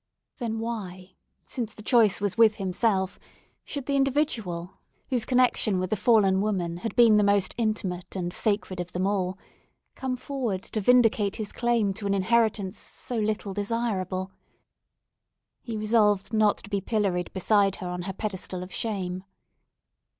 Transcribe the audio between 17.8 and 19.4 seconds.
on her pedestal of shame.